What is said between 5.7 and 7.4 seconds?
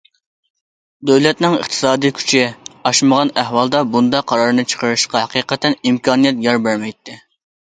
ئىمكانىيەت يار بەرمەيتتى.